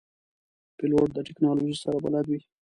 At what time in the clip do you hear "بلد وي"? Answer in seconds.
2.05-2.39